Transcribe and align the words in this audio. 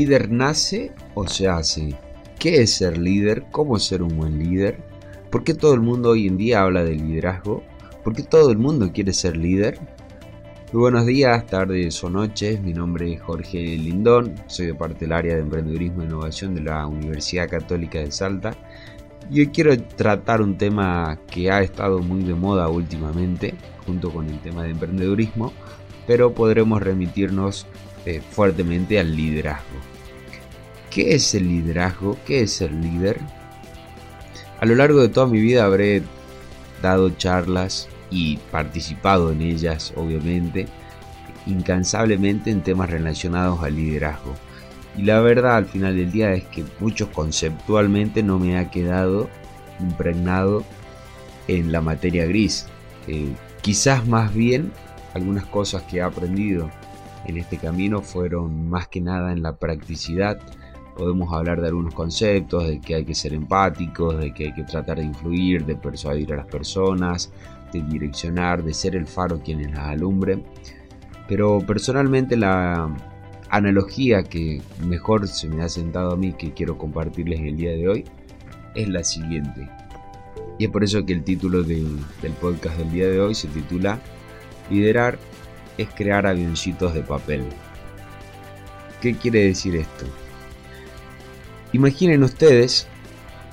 líder 0.00 0.30
nace 0.30 0.92
o 1.12 1.28
se 1.28 1.46
hace? 1.46 1.94
¿Qué 2.38 2.62
es 2.62 2.76
ser 2.76 2.96
líder? 2.96 3.44
¿Cómo 3.50 3.78
ser 3.78 4.02
un 4.02 4.16
buen 4.16 4.38
líder? 4.38 4.78
¿Por 5.30 5.44
qué 5.44 5.52
todo 5.52 5.74
el 5.74 5.80
mundo 5.80 6.10
hoy 6.10 6.26
en 6.26 6.38
día 6.38 6.62
habla 6.62 6.82
de 6.84 6.94
liderazgo? 6.94 7.62
¿Por 8.02 8.14
qué 8.14 8.22
todo 8.22 8.50
el 8.50 8.56
mundo 8.56 8.92
quiere 8.94 9.12
ser 9.12 9.36
líder? 9.36 9.78
Muy 10.72 10.80
buenos 10.80 11.04
días, 11.04 11.44
tardes 11.44 12.02
o 12.02 12.08
noches. 12.08 12.62
Mi 12.62 12.72
nombre 12.72 13.12
es 13.12 13.20
Jorge 13.20 13.58
Lindón. 13.58 14.36
Soy 14.46 14.68
de 14.68 14.74
parte 14.74 15.00
del 15.00 15.12
área 15.12 15.34
de 15.34 15.42
emprendedurismo 15.42 16.00
e 16.00 16.06
innovación 16.06 16.54
de 16.54 16.62
la 16.62 16.86
Universidad 16.86 17.50
Católica 17.50 17.98
de 17.98 18.10
Salta. 18.10 18.56
Y 19.30 19.40
hoy 19.40 19.48
quiero 19.48 19.76
tratar 19.82 20.40
un 20.40 20.56
tema 20.56 21.18
que 21.30 21.50
ha 21.50 21.60
estado 21.60 21.98
muy 21.98 22.22
de 22.22 22.32
moda 22.32 22.70
últimamente, 22.70 23.52
junto 23.84 24.10
con 24.10 24.30
el 24.30 24.40
tema 24.40 24.62
de 24.62 24.70
emprendedurismo, 24.70 25.52
pero 26.06 26.32
podremos 26.32 26.82
remitirnos 26.82 27.66
eh, 28.06 28.22
fuertemente 28.30 28.98
al 28.98 29.14
liderazgo. 29.14 29.99
¿Qué 30.90 31.14
es 31.14 31.34
el 31.34 31.48
liderazgo? 31.48 32.18
¿Qué 32.26 32.42
es 32.42 32.52
ser 32.52 32.72
líder? 32.72 33.20
A 34.60 34.66
lo 34.66 34.74
largo 34.74 35.00
de 35.00 35.08
toda 35.08 35.26
mi 35.26 35.40
vida 35.40 35.64
habré 35.64 36.02
dado 36.82 37.10
charlas 37.10 37.88
y 38.10 38.38
participado 38.50 39.30
en 39.30 39.40
ellas, 39.40 39.92
obviamente, 39.96 40.66
incansablemente 41.46 42.50
en 42.50 42.62
temas 42.62 42.90
relacionados 42.90 43.62
al 43.62 43.76
liderazgo. 43.76 44.34
Y 44.96 45.02
la 45.02 45.20
verdad 45.20 45.56
al 45.56 45.66
final 45.66 45.96
del 45.96 46.10
día 46.10 46.32
es 46.32 46.44
que 46.44 46.64
mucho 46.80 47.12
conceptualmente 47.12 48.22
no 48.22 48.38
me 48.38 48.58
ha 48.58 48.70
quedado 48.70 49.30
impregnado 49.78 50.64
en 51.46 51.72
la 51.72 51.80
materia 51.80 52.26
gris. 52.26 52.66
Eh, 53.06 53.32
quizás 53.62 54.06
más 54.06 54.34
bien 54.34 54.72
algunas 55.14 55.46
cosas 55.46 55.82
que 55.82 55.98
he 55.98 56.02
aprendido 56.02 56.70
en 57.26 57.36
este 57.36 57.58
camino 57.58 58.02
fueron 58.02 58.68
más 58.68 58.88
que 58.88 59.00
nada 59.00 59.32
en 59.32 59.42
la 59.42 59.56
practicidad. 59.56 60.40
Podemos 60.96 61.32
hablar 61.32 61.60
de 61.60 61.68
algunos 61.68 61.94
conceptos, 61.94 62.66
de 62.66 62.80
que 62.80 62.96
hay 62.96 63.04
que 63.04 63.14
ser 63.14 63.32
empáticos, 63.32 64.18
de 64.18 64.34
que 64.34 64.46
hay 64.46 64.54
que 64.54 64.64
tratar 64.64 64.98
de 64.98 65.04
influir, 65.04 65.64
de 65.64 65.76
persuadir 65.76 66.32
a 66.32 66.36
las 66.36 66.46
personas, 66.46 67.32
de 67.72 67.82
direccionar, 67.82 68.62
de 68.62 68.74
ser 68.74 68.96
el 68.96 69.06
faro 69.06 69.40
quienes 69.40 69.70
las 69.70 69.88
alumbre. 69.88 70.42
Pero 71.28 71.60
personalmente 71.60 72.36
la 72.36 72.94
analogía 73.50 74.22
que 74.22 74.60
mejor 74.86 75.26
se 75.28 75.48
me 75.48 75.62
ha 75.62 75.68
sentado 75.68 76.12
a 76.12 76.16
mí, 76.16 76.32
que 76.32 76.52
quiero 76.52 76.76
compartirles 76.76 77.40
el 77.40 77.56
día 77.56 77.72
de 77.72 77.88
hoy, 77.88 78.04
es 78.74 78.88
la 78.88 79.04
siguiente. 79.04 79.68
Y 80.58 80.64
es 80.64 80.70
por 80.70 80.84
eso 80.84 81.04
que 81.06 81.12
el 81.12 81.24
título 81.24 81.62
del, 81.62 81.98
del 82.20 82.32
podcast 82.32 82.76
del 82.76 82.92
día 82.92 83.08
de 83.08 83.20
hoy 83.20 83.34
se 83.34 83.48
titula 83.48 83.98
Liderar 84.70 85.18
es 85.78 85.88
crear 85.94 86.26
avioncitos 86.26 86.94
de 86.94 87.02
papel. 87.02 87.42
¿Qué 89.00 89.14
quiere 89.14 89.46
decir 89.46 89.76
esto? 89.76 90.04
Imaginen 91.72 92.24
ustedes, 92.24 92.88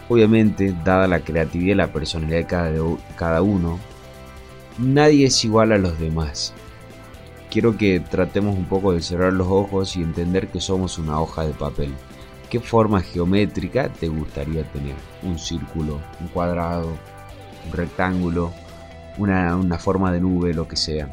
obviamente, 0.09 0.75
dada 0.83 1.07
la 1.07 1.19
creatividad 1.19 1.73
y 1.73 1.75
la 1.75 1.93
personalidad 1.93 2.37
de 2.39 2.45
cada, 2.45 2.71
cada 3.15 3.41
uno, 3.41 3.79
nadie 4.79 5.27
es 5.27 5.45
igual 5.45 5.71
a 5.71 5.77
los 5.77 5.99
demás. 5.99 6.53
Quiero 7.51 7.77
que 7.77 7.99
tratemos 7.99 8.55
un 8.57 8.65
poco 8.65 8.91
de 8.91 9.01
cerrar 9.01 9.33
los 9.33 9.47
ojos 9.47 9.95
y 9.95 10.01
entender 10.01 10.47
que 10.47 10.59
somos 10.59 10.97
una 10.97 11.19
hoja 11.19 11.45
de 11.45 11.53
papel. 11.53 11.93
¿Qué 12.49 12.59
forma 12.59 13.01
geométrica 13.01 13.89
te 13.89 14.07
gustaría 14.07 14.63
tener? 14.71 14.95
¿Un 15.21 15.37
círculo, 15.37 15.99
un 16.19 16.27
cuadrado, 16.29 16.87
un 17.65 17.71
rectángulo, 17.73 18.51
una, 19.17 19.55
una 19.55 19.77
forma 19.77 20.11
de 20.11 20.21
nube, 20.21 20.53
lo 20.53 20.67
que 20.67 20.75
sea? 20.75 21.09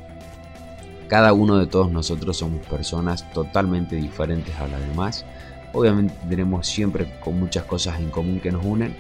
Cada 1.09 1.33
uno 1.33 1.59
de 1.59 1.67
todos 1.67 1.91
nosotros 1.91 2.37
somos 2.37 2.65
personas 2.67 3.31
totalmente 3.33 3.97
diferentes 3.97 4.55
a 4.57 4.69
las 4.69 4.81
demás. 4.81 5.27
Obviamente 5.75 6.15
tenemos 6.29 6.67
siempre 6.67 7.19
con 7.21 7.39
muchas 7.39 7.65
cosas 7.65 8.01
en 8.01 8.11
común 8.11 8.41
que 8.41 8.51
nos 8.51 8.65
unen, 8.65 8.97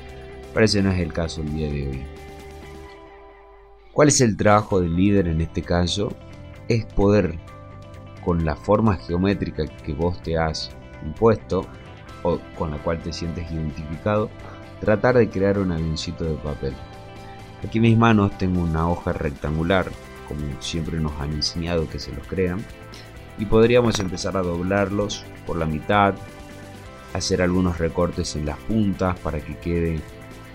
pero 0.53 0.67
ese 0.67 0.83
no 0.83 0.91
es 0.91 1.01
el 1.01 1.13
caso 1.13 1.41
el 1.41 1.55
día 1.55 1.71
de 1.71 1.89
hoy. 1.89 2.05
¿Cuál 3.93 4.09
es 4.09 4.21
el 4.21 4.37
trabajo 4.37 4.81
del 4.81 4.95
líder 4.95 5.29
en 5.29 5.41
este 5.41 5.63
caso? 5.63 6.13
Es 6.69 6.85
poder, 6.85 7.39
con 8.23 8.45
la 8.45 8.57
forma 8.57 8.97
geométrica 8.97 9.65
que 9.67 9.95
vos 9.95 10.21
te 10.23 10.37
has 10.37 10.71
impuesto 11.03 11.65
o 12.23 12.39
con 12.59 12.73
la 12.73 12.79
cual 12.79 13.01
te 13.01 13.13
sientes 13.13 13.51
identificado, 13.51 14.29
tratar 14.81 15.17
de 15.17 15.31
crear 15.31 15.59
un 15.59 15.73
avioncito 15.73 16.25
de 16.25 16.35
papel. 16.35 16.75
Aquí 17.67 17.79
en 17.79 17.83
mis 17.83 17.97
manos 17.97 18.37
tengo 18.37 18.61
una 18.61 18.89
hoja 18.89 19.13
rectangular 19.13 19.87
como 20.27 20.41
siempre 20.61 20.99
nos 20.99 21.13
han 21.21 21.33
enseñado 21.33 21.89
que 21.89 21.99
se 21.99 22.13
los 22.13 22.27
crean. 22.27 22.65
Y 23.39 23.47
podríamos 23.47 23.99
empezar 23.99 24.37
a 24.37 24.43
doblarlos 24.43 25.25
por 25.47 25.57
la 25.57 25.67
mitad, 25.67 26.15
hacer 27.15 27.41
algunos 27.41 27.79
recortes 27.79 28.37
en 28.37 28.45
las 28.45 28.59
puntas 28.59 29.19
para 29.21 29.41
que 29.41 29.57
quede 29.57 30.01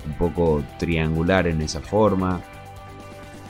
un 0.06 0.14
poco 0.14 0.64
triangular 0.78 1.48
en 1.48 1.62
esa 1.62 1.82
forma, 1.82 2.42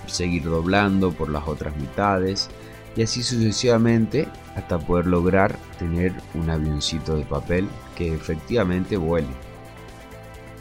seguir 0.08 0.46
doblando 0.46 1.12
por 1.12 1.30
las 1.30 1.46
otras 1.48 1.75
mitades 1.75 2.50
y 2.96 3.03
así 3.03 3.22
sucesivamente 3.22 4.28
hasta 4.56 4.80
poder 4.80 5.08
lograr 5.08 5.58
tener 5.78 6.14
un 6.34 6.50
avioncito 6.50 7.18
de 7.18 7.25
papel 7.25 7.68
que 7.98 8.14
efectivamente 8.14 8.96
vuele. 8.96 9.28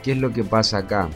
¿Qué 0.03 0.12
es 0.12 0.19
lo 0.19 0.32
que 0.32 0.42
pasa 0.42 0.78
acá? 0.78 1.08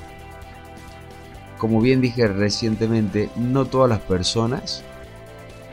como 1.62 1.80
bien 1.80 2.00
dije 2.00 2.26
recientemente, 2.26 3.30
no 3.36 3.66
todas 3.66 3.88
las 3.88 4.00
personas 4.00 4.82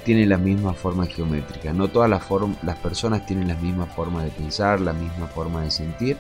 tienen 0.09 0.30
la 0.30 0.40
misma 0.40 0.74
forma 0.74 1.06
geométrica, 1.06 1.72
no 1.72 1.88
todas 1.88 2.09
las, 2.09 2.24
las 2.64 2.78
personas 2.78 3.28
tienen 3.28 3.47
la 3.47 3.53
misma 3.53 3.86
forma 3.86 4.24
de 4.24 4.31
pensar, 4.31 4.81
la 4.81 4.92
misma 4.92 5.28
forma 5.28 5.62
de 5.62 5.70
sentir, 5.70 6.18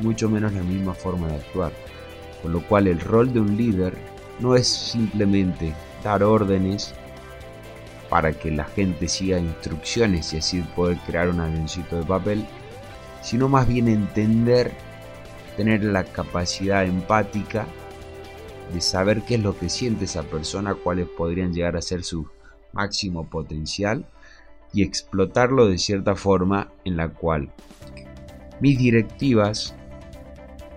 mucho 0.00 0.30
menos 0.30 0.52
la 0.52 0.62
misma 0.62 0.94
forma 0.94 1.26
de 1.26 1.34
actuar. 1.34 1.72
Con 2.40 2.52
lo 2.52 2.62
cual 2.62 2.86
el 2.86 3.00
rol 3.00 3.32
de 3.32 3.40
un 3.40 3.56
líder 3.56 3.94
no 4.38 4.54
es 4.54 4.68
simplemente 4.68 5.74
dar 6.04 6.22
órdenes 6.22 6.94
para 8.08 8.30
que 8.30 8.52
la 8.52 8.62
gente 8.62 9.08
siga 9.08 9.40
instrucciones 9.40 10.32
y 10.32 10.36
así 10.36 10.60
poder 10.76 10.98
crear 10.98 11.28
un 11.28 11.40
avioncito 11.40 11.96
de 11.96 12.04
papel, 12.04 12.46
sino 13.22 13.48
más 13.48 13.66
bien 13.66 13.88
entender, 13.88 14.70
tener 15.56 15.82
la 15.82 16.04
capacidad 16.04 16.84
empática 16.84 17.66
de 18.72 18.80
saber 18.80 19.22
qué 19.22 19.34
es 19.34 19.42
lo 19.42 19.58
que 19.58 19.68
siente 19.68 20.04
esa 20.04 20.22
persona, 20.22 20.76
cuáles 20.76 21.08
podrían 21.08 21.52
llegar 21.52 21.76
a 21.76 21.82
ser 21.82 22.04
su 22.04 22.28
máximo 22.72 23.28
potencial 23.28 24.06
y 24.72 24.82
explotarlo 24.82 25.66
de 25.66 25.78
cierta 25.78 26.14
forma 26.14 26.72
en 26.84 26.96
la 26.96 27.08
cual 27.08 27.52
mis 28.60 28.78
directivas 28.78 29.74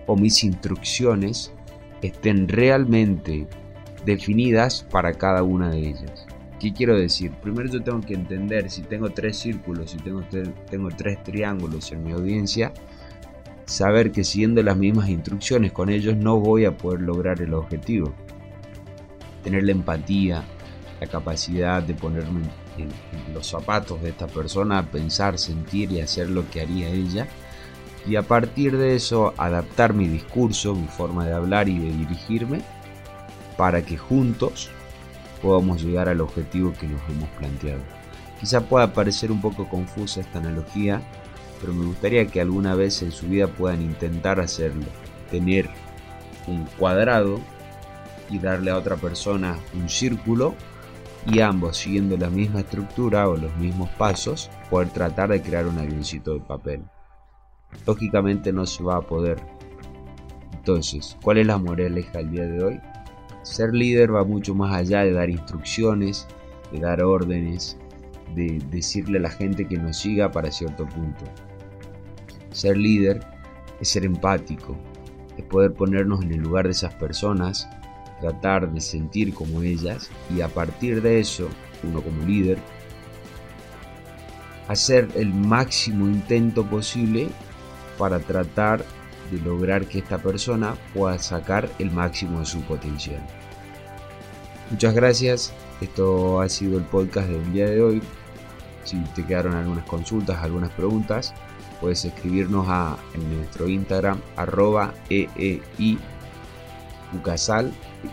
o 0.06 0.16
mis 0.16 0.44
instrucciones 0.44 1.52
estén 2.02 2.48
realmente 2.48 3.46
definidas 4.04 4.86
para 4.90 5.12
cada 5.14 5.42
una 5.42 5.70
de 5.70 5.88
ellas. 5.88 6.26
¿Qué 6.60 6.72
quiero 6.72 6.96
decir? 6.96 7.32
Primero 7.42 7.68
yo 7.68 7.82
tengo 7.82 8.00
que 8.00 8.14
entender 8.14 8.70
si 8.70 8.82
tengo 8.82 9.10
tres 9.10 9.36
círculos, 9.38 9.90
si 9.90 9.98
tengo, 9.98 10.22
tengo 10.70 10.88
tres 10.88 11.22
triángulos 11.22 11.92
en 11.92 12.02
mi 12.02 12.12
audiencia, 12.12 12.72
saber 13.66 14.10
que 14.10 14.24
siguiendo 14.24 14.62
las 14.62 14.76
mismas 14.76 15.08
instrucciones 15.08 15.72
con 15.72 15.90
ellos 15.90 16.16
no 16.16 16.40
voy 16.40 16.64
a 16.64 16.76
poder 16.76 17.02
lograr 17.02 17.42
el 17.42 17.52
objetivo. 17.52 18.14
Tener 19.42 19.64
la 19.64 19.72
empatía, 19.72 20.44
la 21.00 21.06
capacidad 21.06 21.82
de 21.82 21.94
ponerme 21.94 22.42
en, 22.78 22.90
los 23.34 23.46
zapatos 23.46 24.00
de 24.02 24.10
esta 24.10 24.26
persona, 24.26 24.90
pensar, 24.90 25.38
sentir 25.38 25.92
y 25.92 26.00
hacer 26.00 26.30
lo 26.30 26.48
que 26.50 26.62
haría 26.62 26.88
ella. 26.88 27.28
Y 28.06 28.16
a 28.16 28.22
partir 28.22 28.76
de 28.76 28.94
eso 28.94 29.34
adaptar 29.36 29.92
mi 29.92 30.06
discurso, 30.06 30.74
mi 30.74 30.86
forma 30.86 31.26
de 31.26 31.34
hablar 31.34 31.68
y 31.68 31.78
de 31.78 31.92
dirigirme 31.92 32.60
para 33.56 33.82
que 33.82 33.96
juntos 33.96 34.70
podamos 35.42 35.82
llegar 35.82 36.08
al 36.08 36.20
objetivo 36.20 36.72
que 36.72 36.86
nos 36.86 37.00
hemos 37.10 37.28
planteado. 37.30 37.82
Quizá 38.40 38.60
pueda 38.60 38.92
parecer 38.92 39.32
un 39.32 39.40
poco 39.40 39.68
confusa 39.68 40.20
esta 40.20 40.38
analogía, 40.38 41.02
pero 41.60 41.72
me 41.72 41.86
gustaría 41.86 42.26
que 42.26 42.40
alguna 42.40 42.74
vez 42.74 43.02
en 43.02 43.12
su 43.12 43.26
vida 43.26 43.48
puedan 43.48 43.82
intentar 43.82 44.40
hacerlo. 44.40 44.86
Tener 45.30 45.68
un 46.46 46.64
cuadrado 46.78 47.40
y 48.30 48.38
darle 48.38 48.70
a 48.70 48.76
otra 48.76 48.96
persona 48.96 49.58
un 49.74 49.88
círculo 49.88 50.54
y 51.26 51.40
ambos 51.40 51.76
siguiendo 51.78 52.16
la 52.16 52.30
misma 52.30 52.60
estructura 52.60 53.28
o 53.28 53.36
los 53.36 53.54
mismos 53.56 53.88
pasos 53.90 54.50
poder 54.70 54.90
tratar 54.90 55.30
de 55.30 55.42
crear 55.42 55.66
un 55.66 55.78
avioncito 55.78 56.34
de 56.34 56.40
papel. 56.40 56.82
Lógicamente 57.86 58.52
no 58.52 58.64
se 58.64 58.82
va 58.82 58.96
a 58.96 59.02
poder. 59.02 59.42
Entonces, 60.52 61.16
¿cuál 61.22 61.38
es 61.38 61.46
la 61.46 61.58
moraleja 61.58 62.20
el 62.20 62.30
día 62.30 62.46
de 62.46 62.64
hoy? 62.64 62.80
Ser 63.42 63.72
líder 63.72 64.14
va 64.14 64.24
mucho 64.24 64.54
más 64.54 64.74
allá 64.74 65.02
de 65.02 65.12
dar 65.12 65.30
instrucciones, 65.30 66.26
de 66.72 66.80
dar 66.80 67.02
órdenes, 67.02 67.76
de 68.34 68.60
decirle 68.70 69.18
a 69.18 69.22
la 69.22 69.30
gente 69.30 69.66
que 69.66 69.76
nos 69.76 69.98
siga 69.98 70.30
para 70.30 70.50
cierto 70.50 70.86
punto. 70.86 71.24
Ser 72.50 72.76
líder 72.76 73.20
es 73.80 73.88
ser 73.88 74.04
empático, 74.04 74.76
es 75.36 75.44
poder 75.44 75.74
ponernos 75.74 76.22
en 76.22 76.32
el 76.32 76.40
lugar 76.40 76.64
de 76.64 76.72
esas 76.72 76.94
personas, 76.94 77.68
tratar 78.20 78.70
de 78.70 78.80
sentir 78.80 79.34
como 79.34 79.62
ellas 79.62 80.10
y 80.34 80.40
a 80.40 80.48
partir 80.48 81.02
de 81.02 81.20
eso, 81.20 81.48
uno 81.82 82.00
como 82.02 82.24
líder, 82.24 82.58
hacer 84.68 85.08
el 85.14 85.32
máximo 85.32 86.06
intento 86.06 86.64
posible 86.64 87.28
para 87.98 88.18
tratar 88.18 88.84
de 89.30 89.38
lograr 89.40 89.86
que 89.86 89.98
esta 89.98 90.18
persona 90.18 90.74
pueda 90.94 91.18
sacar 91.18 91.68
el 91.78 91.90
máximo 91.90 92.40
de 92.40 92.46
su 92.46 92.60
potencial. 92.62 93.20
Muchas 94.70 94.94
gracias, 94.94 95.52
esto 95.80 96.40
ha 96.40 96.48
sido 96.48 96.78
el 96.78 96.84
podcast 96.84 97.28
del 97.28 97.52
día 97.52 97.66
de 97.66 97.80
hoy. 97.80 98.02
Si 98.84 98.98
te 99.14 99.24
quedaron 99.24 99.54
algunas 99.54 99.84
consultas, 99.84 100.38
algunas 100.42 100.70
preguntas, 100.72 101.34
puedes 101.80 102.04
escribirnos 102.04 102.66
a, 102.68 102.96
en 103.14 103.36
nuestro 103.36 103.68
Instagram 103.68 104.20
arroba 104.36 104.94
eei 105.08 105.98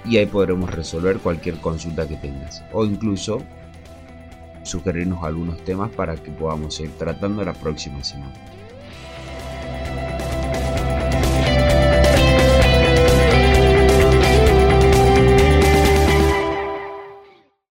y 0.06 0.18
ahí 0.18 0.26
podremos 0.26 0.70
resolver 0.70 1.20
cualquier 1.20 1.56
consulta 1.58 2.08
que 2.08 2.16
tengas 2.16 2.64
o 2.72 2.86
incluso 2.86 3.40
sugerirnos 4.64 5.24
algunos 5.24 5.64
temas 5.64 5.92
para 5.92 6.16
que 6.16 6.32
podamos 6.32 6.80
ir 6.80 6.92
tratando 6.98 7.44
la 7.44 7.54
próxima 7.54 8.04
semana. 8.04 8.34